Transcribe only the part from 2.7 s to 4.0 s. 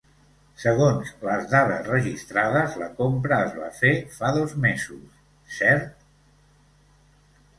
la compra es va fer